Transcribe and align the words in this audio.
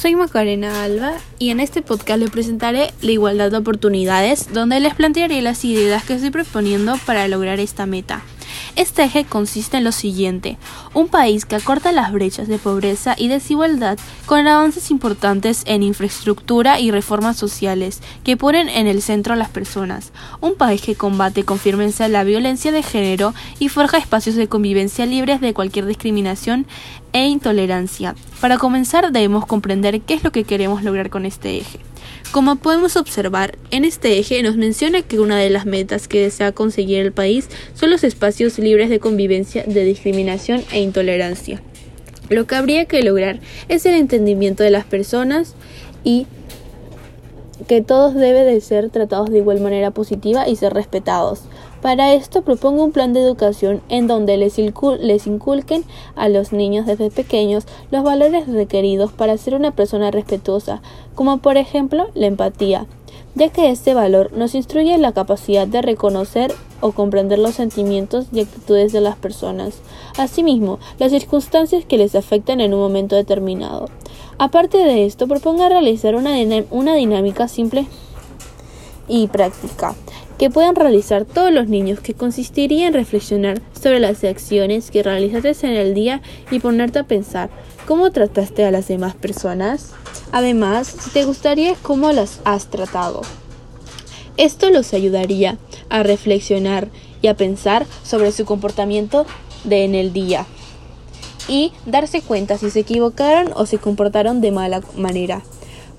soy 0.00 0.14
Macarena 0.14 0.84
Alba 0.84 1.14
y 1.40 1.50
en 1.50 1.58
este 1.58 1.82
podcast 1.82 2.20
les 2.20 2.30
presentaré 2.30 2.92
la 3.02 3.10
igualdad 3.10 3.50
de 3.50 3.56
oportunidades, 3.56 4.52
donde 4.52 4.78
les 4.78 4.94
plantearé 4.94 5.42
las 5.42 5.64
ideas 5.64 6.04
que 6.04 6.14
estoy 6.14 6.30
proponiendo 6.30 6.96
para 7.04 7.26
lograr 7.26 7.58
esta 7.58 7.84
meta. 7.84 8.22
Este 8.76 9.04
eje 9.04 9.24
consiste 9.24 9.78
en 9.78 9.84
lo 9.84 9.92
siguiente, 9.92 10.58
un 10.94 11.08
país 11.08 11.44
que 11.44 11.56
acorta 11.56 11.92
las 11.92 12.12
brechas 12.12 12.48
de 12.48 12.58
pobreza 12.58 13.14
y 13.16 13.28
desigualdad 13.28 13.98
con 14.26 14.46
avances 14.46 14.90
importantes 14.90 15.62
en 15.66 15.82
infraestructura 15.82 16.80
y 16.80 16.90
reformas 16.90 17.36
sociales 17.36 18.00
que 18.24 18.36
ponen 18.36 18.68
en 18.68 18.86
el 18.86 19.02
centro 19.02 19.34
a 19.34 19.36
las 19.36 19.48
personas, 19.48 20.12
un 20.40 20.54
país 20.54 20.82
que 20.82 20.94
combate 20.94 21.44
con 21.44 21.58
firmeza 21.58 22.08
la 22.08 22.24
violencia 22.24 22.72
de 22.72 22.82
género 22.82 23.34
y 23.58 23.68
forja 23.68 23.98
espacios 23.98 24.36
de 24.36 24.48
convivencia 24.48 25.06
libres 25.06 25.40
de 25.40 25.54
cualquier 25.54 25.86
discriminación 25.86 26.66
e 27.12 27.26
intolerancia. 27.26 28.14
Para 28.40 28.58
comenzar 28.58 29.10
debemos 29.12 29.46
comprender 29.46 30.00
qué 30.02 30.14
es 30.14 30.24
lo 30.24 30.32
que 30.32 30.44
queremos 30.44 30.82
lograr 30.82 31.10
con 31.10 31.24
este 31.24 31.58
eje. 31.58 31.87
Como 32.30 32.56
podemos 32.56 32.96
observar, 32.96 33.56
en 33.70 33.84
este 33.84 34.18
eje 34.18 34.42
nos 34.42 34.56
menciona 34.56 35.02
que 35.02 35.18
una 35.18 35.38
de 35.38 35.50
las 35.50 35.64
metas 35.64 36.08
que 36.08 36.20
desea 36.20 36.52
conseguir 36.52 37.00
el 37.00 37.12
país 37.12 37.48
son 37.74 37.90
los 37.90 38.04
espacios 38.04 38.58
libres 38.58 38.90
de 38.90 39.00
convivencia, 39.00 39.64
de 39.64 39.84
discriminación 39.84 40.62
e 40.72 40.80
intolerancia. 40.80 41.62
Lo 42.28 42.46
que 42.46 42.56
habría 42.56 42.84
que 42.84 43.02
lograr 43.02 43.40
es 43.68 43.86
el 43.86 43.94
entendimiento 43.94 44.62
de 44.62 44.70
las 44.70 44.84
personas 44.84 45.54
y 46.04 46.26
que 47.66 47.82
todos 47.82 48.14
deben 48.14 48.46
de 48.46 48.60
ser 48.60 48.90
tratados 48.90 49.30
de 49.30 49.38
igual 49.38 49.60
manera 49.60 49.90
positiva 49.90 50.48
y 50.48 50.56
ser 50.56 50.74
respetados. 50.74 51.42
Para 51.82 52.12
esto 52.12 52.42
propongo 52.42 52.82
un 52.82 52.92
plan 52.92 53.12
de 53.12 53.20
educación 53.20 53.82
en 53.88 54.08
donde 54.08 54.36
les, 54.36 54.58
inculquen 54.58 55.84
a 56.16 56.28
los 56.28 56.52
niños 56.52 56.86
desde 56.86 57.10
pequeños 57.10 57.66
los 57.92 58.02
valores 58.02 58.48
requeridos 58.48 59.12
para 59.12 59.36
ser 59.36 59.54
una 59.54 59.70
persona 59.70 60.10
respetuosa, 60.10 60.82
como 61.14 61.38
por 61.38 61.56
ejemplo 61.56 62.08
la 62.14 62.26
empatía, 62.26 62.86
ya 63.36 63.50
que 63.50 63.70
este 63.70 63.94
valor 63.94 64.32
nos 64.32 64.56
instruye 64.56 64.92
en 64.92 65.02
la 65.02 65.12
capacidad 65.12 65.68
de 65.68 65.82
reconocer 65.82 66.52
o 66.80 66.92
comprender 66.92 67.38
los 67.38 67.54
sentimientos 67.54 68.26
y 68.32 68.40
actitudes 68.40 68.92
de 68.92 69.00
las 69.00 69.16
personas, 69.16 69.80
asimismo 70.16 70.80
las 70.98 71.12
circunstancias 71.12 71.84
que 71.84 71.98
les 71.98 72.16
afectan 72.16 72.60
en 72.60 72.74
un 72.74 72.80
momento 72.80 73.14
determinado. 73.14 73.88
Aparte 74.38 74.78
de 74.78 75.04
esto, 75.04 75.26
propongo 75.26 75.68
realizar 75.68 76.14
una, 76.14 76.36
una 76.70 76.94
dinámica 76.94 77.48
simple 77.48 77.86
y 79.08 79.26
práctica 79.26 79.96
que 80.38 80.48
puedan 80.48 80.76
realizar 80.76 81.24
todos 81.24 81.50
los 81.50 81.66
niños, 81.66 81.98
que 81.98 82.14
consistiría 82.14 82.86
en 82.86 82.94
reflexionar 82.94 83.60
sobre 83.72 83.98
las 83.98 84.22
acciones 84.22 84.92
que 84.92 85.02
realizaste 85.02 85.66
en 85.66 85.72
el 85.72 85.92
día 85.92 86.22
y 86.52 86.60
ponerte 86.60 87.00
a 87.00 87.02
pensar 87.02 87.50
cómo 87.86 88.12
trataste 88.12 88.64
a 88.64 88.70
las 88.70 88.86
demás 88.86 89.16
personas. 89.16 89.90
Además, 90.30 90.86
si 90.86 91.10
te 91.10 91.24
gustaría 91.24 91.74
cómo 91.82 92.12
las 92.12 92.40
has 92.44 92.70
tratado. 92.70 93.22
Esto 94.36 94.70
los 94.70 94.94
ayudaría 94.94 95.58
a 95.88 96.04
reflexionar 96.04 96.86
y 97.20 97.26
a 97.26 97.34
pensar 97.34 97.86
sobre 98.04 98.30
su 98.30 98.44
comportamiento 98.44 99.26
de 99.64 99.84
en 99.84 99.96
el 99.96 100.12
día 100.12 100.46
y 101.48 101.72
darse 101.86 102.20
cuenta 102.20 102.58
si 102.58 102.70
se 102.70 102.80
equivocaron 102.80 103.52
o 103.56 103.66
se 103.66 103.78
comportaron 103.78 104.40
de 104.40 104.52
mala 104.52 104.82
manera. 104.96 105.42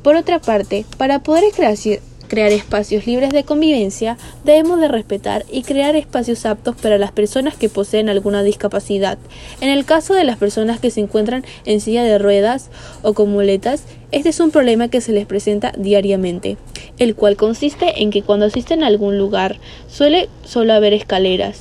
Por 0.04 0.16
otra 0.16 0.40
parte, 0.40 0.86
para 0.98 1.20
poder 1.20 1.44
crear 1.52 2.52
espacios 2.52 3.06
libres 3.06 3.32
de 3.32 3.44
convivencia, 3.44 4.18
debemos 4.46 4.80
de 4.80 4.88
respetar 4.88 5.46
y 5.52 5.64
crear 5.64 5.96
espacios 5.96 6.46
aptos 6.46 6.76
para 6.78 6.98
las 6.98 7.12
personas 7.12 7.58
que 7.58 7.68
poseen 7.68 8.08
alguna 8.08 8.44
discapacidad. 8.44 9.18
En 9.60 9.70
el 9.70 9.84
caso 9.84 10.14
de 10.14 10.24
las 10.24 10.38
personas 10.38 10.80
que 10.80 10.92
se 10.92 11.02
encuentran 11.02 11.44
en 11.66 11.82
silla 11.82 12.04
de 12.04 12.18
ruedas 12.18 12.70
o 13.02 13.14
con 13.14 13.30
muletas, 13.32 13.84
este 14.12 14.30
es 14.30 14.40
un 14.40 14.52
problema 14.52 14.88
que 14.88 15.02
se 15.02 15.12
les 15.12 15.26
presenta 15.26 15.74
diariamente, 15.78 16.58
el 16.98 17.16
cual 17.16 17.36
consiste 17.36 18.02
en 18.02 18.10
que 18.12 18.22
cuando 18.22 18.46
asisten 18.46 18.84
a 18.84 18.88
algún 18.88 19.18
lugar 19.18 19.58
suele 19.90 20.30
solo 20.46 20.74
haber 20.74 20.94
escaleras. 20.94 21.60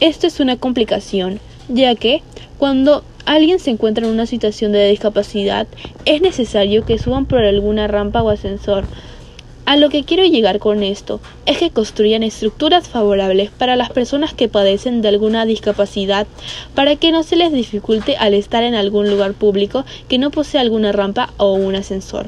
Esto 0.00 0.26
es 0.26 0.40
una 0.40 0.56
complicación, 0.56 1.40
ya 1.68 1.94
que 1.94 2.22
cuando 2.58 3.04
alguien 3.30 3.60
se 3.60 3.70
encuentra 3.70 4.04
en 4.04 4.12
una 4.12 4.26
situación 4.26 4.72
de 4.72 4.88
discapacidad, 4.88 5.68
es 6.04 6.20
necesario 6.20 6.84
que 6.84 6.98
suban 6.98 7.26
por 7.26 7.44
alguna 7.44 7.86
rampa 7.86 8.24
o 8.24 8.28
ascensor. 8.28 8.86
A 9.66 9.76
lo 9.76 9.88
que 9.88 10.02
quiero 10.02 10.24
llegar 10.24 10.58
con 10.58 10.82
esto 10.82 11.20
es 11.46 11.58
que 11.58 11.70
construyan 11.70 12.24
estructuras 12.24 12.88
favorables 12.88 13.52
para 13.52 13.76
las 13.76 13.90
personas 13.90 14.34
que 14.34 14.48
padecen 14.48 15.00
de 15.00 15.10
alguna 15.10 15.46
discapacidad 15.46 16.26
para 16.74 16.96
que 16.96 17.12
no 17.12 17.22
se 17.22 17.36
les 17.36 17.52
dificulte 17.52 18.16
al 18.16 18.34
estar 18.34 18.64
en 18.64 18.74
algún 18.74 19.08
lugar 19.08 19.34
público 19.34 19.84
que 20.08 20.18
no 20.18 20.32
posee 20.32 20.60
alguna 20.60 20.90
rampa 20.90 21.32
o 21.36 21.52
un 21.52 21.76
ascensor. 21.76 22.26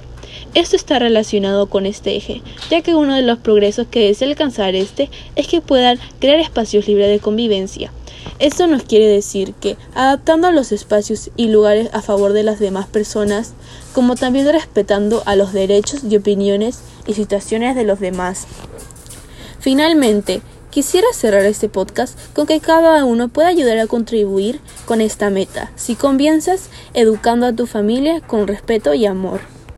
Esto 0.55 0.77
está 0.77 1.01
relacionado 1.01 1.67
con 1.67 1.85
este 1.85 2.15
eje, 2.15 2.43
ya 2.71 2.81
que 2.81 2.95
uno 2.95 3.17
de 3.17 3.23
los 3.23 3.39
progresos 3.39 3.89
que 3.89 4.07
desea 4.07 4.29
alcanzar 4.29 4.77
este 4.77 5.11
es 5.35 5.49
que 5.49 5.61
puedan 5.61 5.99
crear 6.21 6.39
espacios 6.39 6.87
libres 6.87 7.09
de 7.09 7.19
convivencia. 7.19 7.91
Esto 8.43 8.67
nos 8.67 8.83
quiere 8.83 9.07
decir 9.07 9.55
que, 9.55 9.77
adaptando 9.95 10.51
los 10.51 10.73
espacios 10.73 11.31
y 11.37 11.47
lugares 11.47 11.91
a 11.93 12.03
favor 12.03 12.33
de 12.33 12.43
las 12.43 12.59
demás 12.59 12.89
personas, 12.89 13.53
como 13.93 14.17
también 14.17 14.51
respetando 14.51 15.23
a 15.27 15.37
los 15.37 15.53
derechos 15.53 16.01
y 16.03 16.17
opiniones 16.17 16.81
y 17.07 17.15
situaciones 17.15 17.77
de 17.77 17.85
los 17.85 18.01
demás. 18.01 18.49
Finalmente, 19.61 20.43
quisiera 20.71 21.07
cerrar 21.15 21.45
este 21.45 21.69
podcast 21.69 22.19
con 22.35 22.49
que 22.49 22.59
cada 22.59 23.05
uno 23.05 23.29
pueda 23.29 23.47
ayudar 23.47 23.79
a 23.79 23.87
contribuir 23.87 24.59
con 24.87 25.01
esta 25.01 25.31
meta, 25.31 25.71
si 25.77 25.95
comienzas 25.95 26.69
educando 26.95 27.47
a 27.47 27.53
tu 27.53 27.69
familia 27.69 28.21
con 28.23 28.49
respeto 28.49 28.93
y 28.93 29.07
amor. 29.07 29.39